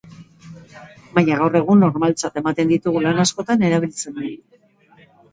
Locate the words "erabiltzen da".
3.69-4.25